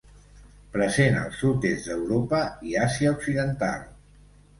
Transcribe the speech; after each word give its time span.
Present 0.77 1.17
al 1.19 1.35
sud-est 1.41 1.89
d’Europa 1.89 2.39
i 2.71 2.73
Àsia 2.87 3.13
occidental. 3.19 3.85